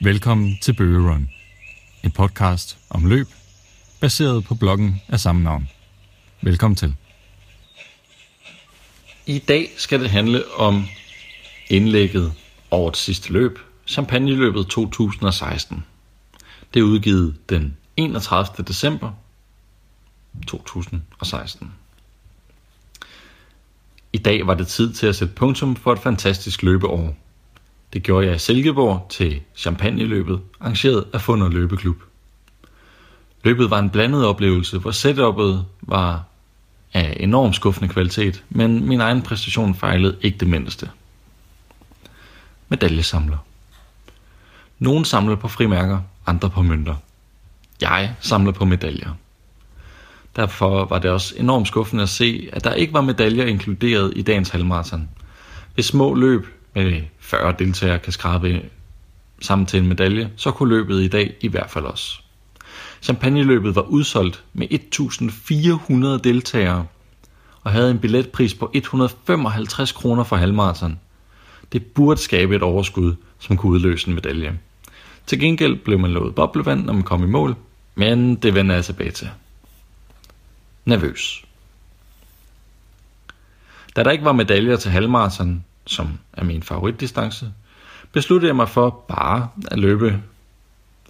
Velkommen 0.00 0.58
til 0.62 0.72
Bøge 0.72 1.10
Run, 1.10 1.30
en 2.04 2.10
podcast 2.10 2.78
om 2.90 3.06
løb, 3.06 3.26
baseret 4.00 4.44
på 4.44 4.54
bloggen 4.54 5.02
af 5.08 5.20
samme 5.20 5.42
navn. 5.42 5.68
Velkommen 6.42 6.76
til. 6.76 6.94
I 9.26 9.38
dag 9.38 9.70
skal 9.76 10.00
det 10.00 10.10
handle 10.10 10.42
om 10.56 10.84
indlægget 11.70 12.32
over 12.70 12.90
det 12.90 12.98
sidste 12.98 13.32
løb, 13.32 13.58
Champagneløbet 13.86 14.66
2016. 14.66 15.84
Det 16.74 16.80
er 16.80 16.84
udgivet 16.84 17.36
den 17.50 17.76
31. 17.96 18.64
december 18.64 19.12
2016. 20.46 21.72
I 24.12 24.18
dag 24.18 24.46
var 24.46 24.54
det 24.54 24.66
tid 24.66 24.92
til 24.92 25.06
at 25.06 25.16
sætte 25.16 25.34
punktum 25.34 25.76
for 25.76 25.92
et 25.92 25.98
fantastisk 25.98 26.62
løbeår. 26.62 27.16
Det 27.92 28.02
gjorde 28.02 28.26
jeg 28.26 28.36
i 28.36 28.38
Silkeborg 28.38 29.06
til 29.10 29.40
Champagneløbet, 29.56 30.40
arrangeret 30.60 31.04
af 31.12 31.20
Funder 31.20 31.48
Løbeklub. 31.48 31.96
Løbet 33.44 33.70
var 33.70 33.78
en 33.78 33.90
blandet 33.90 34.26
oplevelse, 34.26 34.78
hvor 34.78 34.90
setupet 34.90 35.64
var 35.82 36.24
af 36.94 37.16
enorm 37.20 37.52
skuffende 37.52 37.88
kvalitet, 37.88 38.44
men 38.50 38.88
min 38.88 39.00
egen 39.00 39.22
præstation 39.22 39.74
fejlede 39.74 40.16
ikke 40.22 40.38
det 40.38 40.48
mindste. 40.48 40.90
Medaljesamler. 42.68 43.38
Nogle 44.78 45.04
samler 45.04 45.36
på 45.36 45.48
frimærker, 45.48 46.00
andre 46.26 46.50
på 46.50 46.62
mønter. 46.62 46.94
Jeg 47.80 48.14
samler 48.20 48.52
på 48.52 48.64
medaljer. 48.64 49.10
Derfor 50.36 50.84
var 50.84 50.98
det 50.98 51.10
også 51.10 51.34
enormt 51.36 51.68
skuffende 51.68 52.02
at 52.02 52.08
se, 52.08 52.48
at 52.52 52.64
der 52.64 52.72
ikke 52.72 52.92
var 52.92 53.00
medaljer 53.00 53.44
inkluderet 53.44 54.12
i 54.16 54.22
dagens 54.22 54.48
halvmarathon. 54.48 55.08
Ved 55.76 55.84
små 55.84 56.14
løb 56.14 56.46
med 56.76 57.02
40 57.18 57.54
deltagere 57.58 57.98
kan 57.98 58.12
skrabe 58.12 58.62
sammen 59.40 59.66
til 59.66 59.80
en 59.80 59.88
medalje, 59.88 60.30
så 60.36 60.50
kunne 60.50 60.68
løbet 60.68 61.02
i 61.02 61.08
dag 61.08 61.34
i 61.40 61.48
hvert 61.48 61.70
fald 61.70 61.84
også. 61.84 62.20
Champagneløbet 63.02 63.76
var 63.76 63.82
udsolgt 63.82 64.44
med 64.52 64.66
1400 64.70 66.18
deltagere 66.18 66.86
og 67.62 67.72
havde 67.72 67.90
en 67.90 67.98
billetpris 67.98 68.54
på 68.54 68.70
155 68.74 69.92
kroner 69.92 70.24
for 70.24 70.36
halvmarathon. 70.36 71.00
Det 71.72 71.86
burde 71.86 72.20
skabe 72.20 72.56
et 72.56 72.62
overskud, 72.62 73.14
som 73.38 73.56
kunne 73.56 73.72
udløse 73.72 74.08
en 74.08 74.14
medalje. 74.14 74.58
Til 75.26 75.40
gengæld 75.40 75.76
blev 75.76 75.98
man 75.98 76.10
lovet 76.10 76.34
boblevand, 76.34 76.84
når 76.84 76.92
man 76.92 77.02
kom 77.02 77.24
i 77.24 77.26
mål, 77.26 77.56
men 77.94 78.34
det 78.34 78.54
vender 78.54 78.74
jeg 78.74 78.84
tilbage 78.84 79.10
til. 79.10 79.28
Nervøs. 80.84 81.44
Da 83.96 84.02
der 84.02 84.10
ikke 84.10 84.24
var 84.24 84.32
medaljer 84.32 84.76
til 84.76 84.90
halvmarathon, 84.90 85.64
som 85.86 86.18
er 86.32 86.44
min 86.44 86.62
favoritdistance, 86.62 87.52
besluttede 88.12 88.48
jeg 88.48 88.56
mig 88.56 88.68
for 88.68 89.04
bare 89.08 89.48
at 89.70 89.78
løbe 89.78 90.22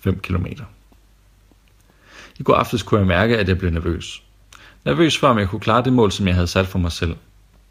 5 0.00 0.18
km. 0.20 0.46
I 2.38 2.42
går 2.42 2.54
aftes 2.54 2.82
kunne 2.82 3.00
jeg 3.00 3.06
mærke, 3.06 3.38
at 3.38 3.48
jeg 3.48 3.58
blev 3.58 3.70
nervøs. 3.70 4.22
Nervøs 4.84 5.18
for, 5.18 5.28
om 5.28 5.38
jeg 5.38 5.48
kunne 5.48 5.60
klare 5.60 5.84
det 5.84 5.92
mål, 5.92 6.12
som 6.12 6.26
jeg 6.26 6.34
havde 6.34 6.46
sat 6.46 6.66
for 6.66 6.78
mig 6.78 6.92
selv. 6.92 7.16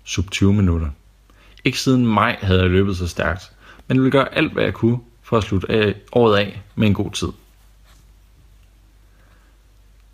Sub 0.03 0.31
20 0.31 0.53
minutter. 0.53 0.89
Ikke 1.63 1.79
siden 1.79 2.07
maj 2.07 2.37
havde 2.41 2.61
jeg 2.61 2.69
løbet 2.69 2.97
så 2.97 3.07
stærkt, 3.07 3.51
men 3.88 3.97
jeg 3.97 4.03
ville 4.03 4.11
gøre 4.11 4.35
alt, 4.35 4.53
hvad 4.53 4.63
jeg 4.63 4.73
kunne 4.73 4.99
for 5.21 5.38
at 5.38 5.43
slutte 5.43 5.71
af, 5.71 5.95
året 6.11 6.38
af 6.38 6.61
med 6.75 6.88
en 6.88 6.93
god 6.93 7.11
tid. 7.11 7.27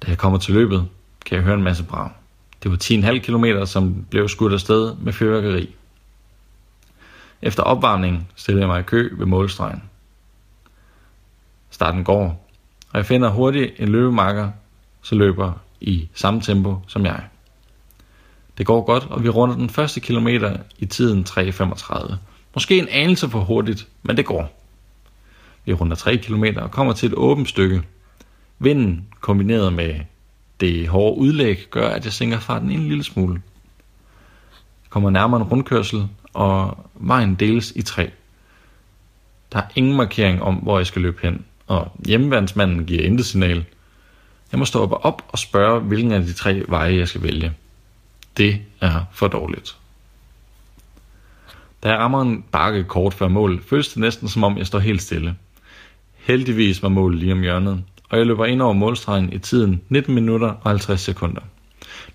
Da 0.02 0.08
jeg 0.08 0.18
kommer 0.18 0.40
til 0.40 0.54
løbet, 0.54 0.88
kan 1.26 1.36
jeg 1.36 1.44
høre 1.44 1.56
en 1.56 1.64
masse 1.64 1.84
brag. 1.84 2.10
Det 2.64 2.72
var 2.72 2.78
10,5 2.78 3.20
km, 3.20 3.66
som 3.66 4.06
blev 4.10 4.30
skudt 4.30 4.54
afsted 4.54 4.96
med 4.96 5.14
fyrværkeri. 5.14 5.76
Efter 7.42 7.64
opvarmning 7.64 8.30
stiller 8.36 8.62
jeg 8.62 8.68
mig 8.68 8.80
i 8.80 8.84
kø 8.84 9.10
ved 9.18 9.26
målstregen. 9.26 9.84
Starten 11.70 12.04
går, 12.04 12.50
og 12.92 12.98
jeg 12.98 13.06
finder 13.06 13.30
hurtigt 13.30 13.80
en 13.80 13.90
løbemarker, 13.90 14.52
så 15.02 15.16
løber 15.16 15.54
i 15.82 16.10
samme 16.14 16.42
tempo 16.42 16.78
som 16.88 17.06
jeg. 17.06 17.24
Det 18.58 18.66
går 18.66 18.82
godt, 18.82 19.04
og 19.10 19.24
vi 19.24 19.30
runder 19.30 19.56
den 19.56 19.70
første 19.70 20.00
kilometer 20.00 20.58
i 20.80 20.86
tiden 20.86 21.26
3.35. 21.30 22.16
Måske 22.54 22.78
en 22.78 22.88
anelse 22.88 23.30
for 23.30 23.40
hurtigt, 23.40 23.88
men 24.04 24.18
det 24.18 24.26
går. 24.26 24.60
Vi 25.66 25.74
runder 25.74 25.96
3 25.96 26.18
km 26.18 26.46
og 26.58 26.72
kommer 26.72 26.94
til 26.94 27.08
et 27.08 27.14
åbent 27.14 27.50
stykke. 27.50 27.84
Vinden 28.60 29.08
kombineret 29.20 29.74
med 29.74 30.00
det 30.60 30.88
hårde 30.88 31.18
udlæg 31.22 31.68
gør, 31.70 31.90
at 31.90 32.06
jeg 32.06 32.14
sænker 32.14 32.40
farten 32.40 32.72
en 32.72 32.88
lille 32.88 33.04
smule. 33.04 33.42
Jeg 34.84 34.90
kommer 34.90 35.10
nærmere 35.10 35.42
en 35.42 35.48
rundkørsel, 35.48 36.08
og 36.34 36.90
vejen 36.94 37.36
deles 37.36 37.74
i 37.76 37.82
tre. 37.82 38.12
Der 39.52 39.60
er 39.60 39.68
ingen 39.76 39.96
markering 39.96 40.42
om, 40.42 40.56
hvor 40.56 40.80
jeg 40.80 40.88
skal 40.88 41.02
løbe 41.02 41.20
hen, 41.22 41.46
og 41.68 41.92
hjemmeværnsmanden 42.06 42.86
giver 42.86 43.04
intet 43.04 43.26
signal. 43.26 43.66
Jeg 44.52 44.60
må 44.60 44.66
stå 44.66 44.82
op 44.82 44.92
og 44.92 45.06
op 45.06 45.26
og 45.28 45.40
spørge, 45.40 45.80
hvilken 45.80 46.12
af 46.12 46.22
de 46.22 46.34
tre 46.34 46.64
veje 46.68 46.96
jeg 46.96 47.08
skal 47.08 47.24
vælge. 47.24 47.54
Det 48.38 48.62
er 48.82 49.06
for 49.12 49.28
dårligt. 49.28 49.76
Da 51.84 51.90
jeg 51.90 51.98
rammer 51.98 52.22
en 52.22 52.44
bakke 52.52 52.84
kort 52.84 53.14
før 53.14 53.28
mål, 53.28 53.64
føles 53.64 53.88
det 53.88 53.98
næsten 53.98 54.28
som 54.28 54.44
om 54.44 54.58
jeg 54.58 54.68
står 54.68 54.80
helt 54.80 55.02
stille. 55.02 55.36
Heldigvis 56.18 56.84
var 56.84 56.90
målet 56.90 57.20
lige 57.20 57.32
om 57.32 57.42
hjørnet, 57.42 57.84
og 58.10 58.18
jeg 58.18 58.26
løber 58.26 58.46
ind 58.46 58.62
over 58.62 58.74
målstregen 58.74 59.34
i 59.34 59.38
tiden 59.38 59.82
19 59.90 60.16
minutter 60.16 60.48
og 60.48 60.70
50 60.70 61.02
sekunder. 61.02 61.42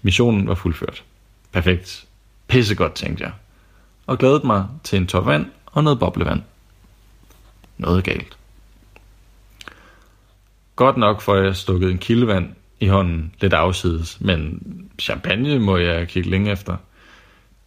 Missionen 0.03 0.49
var 0.49 0.55
fuldført. 0.55 1.05
Perfekt. 1.53 2.05
Pissegodt, 2.49 2.95
tænkte 2.95 3.25
jeg. 3.25 3.33
Og 4.07 4.19
glædede 4.19 4.47
mig 4.47 4.67
til 4.85 4.97
en 4.97 5.07
tår 5.07 5.21
vand 5.21 5.47
og 5.67 5.85
noget 5.85 5.99
boblevand. 5.99 6.43
Noget 7.79 8.05
galt. 8.05 8.39
Godt 10.77 10.97
nok 10.97 11.21
får 11.21 11.37
jeg 11.37 11.57
stukket 11.57 11.91
en 11.91 11.99
kildevand 11.99 12.55
i 12.81 12.87
hånden 12.87 13.35
lidt 13.41 13.53
afsides, 13.53 14.21
men 14.21 14.61
champagne 14.99 15.59
må 15.59 15.77
jeg 15.77 16.09
kigge 16.09 16.31
længe 16.31 16.53
efter. 16.53 16.77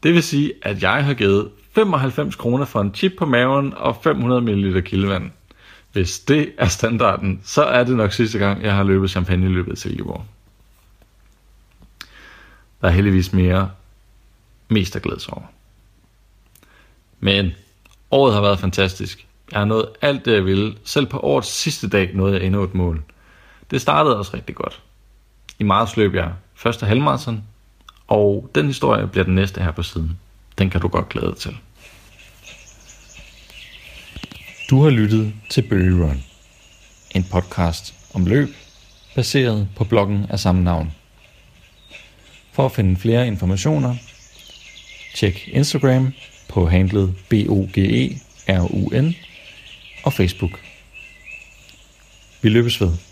Det 0.04 0.14
vil 0.14 0.24
sige, 0.24 0.54
at 0.62 0.84
jeg 0.84 1.06
har 1.06 1.14
givet 1.14 1.52
95 1.72 2.36
kroner 2.36 2.66
for 2.66 2.82
en 2.82 2.96
chip 2.96 3.14
på 3.18 3.26
maven 3.26 3.74
og 3.74 3.98
500 4.04 4.42
ml 4.42 4.82
kildevand. 4.82 5.32
Hvis 5.92 6.20
det 6.20 6.52
er 6.58 6.68
standarden, 6.68 7.42
så 7.44 7.64
er 7.64 7.84
det 7.84 7.96
nok 7.96 8.12
sidste 8.12 8.40
gang, 8.40 8.64
jeg 8.64 8.76
har 8.76 8.84
løbet 8.84 9.10
champagne 9.10 9.50
løbet 9.50 9.78
til 9.78 9.90
Silkeborg. 9.90 10.26
Der 12.82 12.88
er 12.88 12.92
heldigvis 12.92 13.34
mere 13.34 13.72
mest 14.70 14.96
at 14.96 15.02
glæde 15.02 15.20
sig 15.20 15.34
over. 15.34 15.46
Men 17.20 17.52
året 18.12 18.34
har 18.34 18.42
været 18.42 18.60
fantastisk. 18.60 19.28
Jeg 19.52 19.60
har 19.60 19.66
nået 19.66 19.90
alt 20.02 20.26
det, 20.26 20.34
jeg 20.34 20.46
ville. 20.46 20.76
Selv 20.84 21.06
på 21.06 21.20
årets 21.20 21.48
sidste 21.48 21.90
dag 21.90 22.12
nåede 22.14 22.36
jeg 22.36 22.46
endnu 22.46 22.64
et 22.64 22.76
mål. 22.76 23.04
Det 23.72 23.82
startede 23.82 24.18
også 24.18 24.32
rigtig 24.34 24.56
godt. 24.56 24.82
I 25.60 25.64
marts 25.64 25.98
løb 25.98 26.16
jeg 26.16 26.32
første 26.56 26.86
halvmarathon, 26.86 27.44
og 28.08 28.52
den 28.56 28.68
historie 28.68 29.08
bliver 29.08 29.24
den 29.24 29.36
næste 29.36 29.62
her 29.62 29.72
på 29.72 29.84
siden. 29.84 30.20
Den 30.58 30.70
kan 30.70 30.82
du 30.82 30.88
godt 30.88 31.10
glæde 31.10 31.28
dig 31.28 31.38
til. 31.38 31.58
Du 34.70 34.84
har 34.84 34.90
lyttet 34.90 35.34
til 35.50 35.62
Bøge 35.62 36.04
Run, 36.04 36.24
en 37.16 37.24
podcast 37.32 37.94
om 38.14 38.26
løb, 38.26 38.50
baseret 39.16 39.68
på 39.76 39.84
bloggen 39.84 40.26
af 40.30 40.40
samme 40.40 40.64
navn. 40.64 40.94
For 42.54 42.66
at 42.66 42.72
finde 42.72 42.98
flere 42.98 43.28
informationer, 43.28 43.96
tjek 45.16 45.48
Instagram 45.48 46.14
på 46.50 46.70
handlet 46.70 47.16
N 49.02 49.16
og 50.04 50.14
Facebook. 50.14 50.60
Vi 52.42 52.50
løbes 52.50 52.82
ved. 52.82 53.07